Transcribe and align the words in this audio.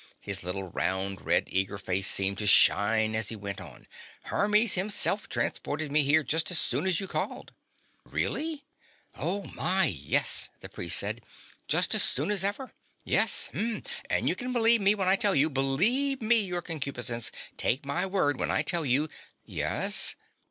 His 0.19 0.41
little 0.43 0.63
round 0.63 1.21
red 1.23 1.43
eager 1.45 1.77
face 1.77 2.07
seemed 2.07 2.39
to 2.39 2.47
shine 2.47 3.13
as 3.13 3.29
he 3.29 3.35
went 3.35 3.61
on. 3.61 3.85
"Hermes 4.23 4.73
himself 4.73 5.29
transported 5.29 5.91
me 5.91 6.01
here 6.01 6.23
just 6.23 6.49
as 6.49 6.57
soon 6.57 6.87
as 6.87 6.99
you 6.99 7.07
called!" 7.07 7.53
"Really?" 8.03 8.65
"Oh, 9.15 9.43
my, 9.53 9.85
yes," 9.85 10.49
the 10.59 10.69
priest 10.69 10.97
said. 10.97 11.21
"Just 11.67 11.93
as 11.93 12.01
soon 12.01 12.31
as 12.31 12.43
ever. 12.43 12.73
Yes. 13.03 13.51
Hm. 13.53 13.83
And 14.09 14.27
you 14.27 14.33
can 14.35 14.51
believe 14.51 14.81
me 14.81 14.95
when 14.95 15.07
I 15.07 15.15
tell 15.15 15.35
you 15.35 15.51
believe 15.51 16.19
me, 16.19 16.39
Your 16.45 16.63
Concupiscence 16.63 17.31
take 17.55 17.85
my 17.85 18.03
word 18.07 18.39
when 18.39 18.49
I 18.49 18.63
tell 18.63 18.83
you" 18.83 19.07
"Yes?" 19.45 20.15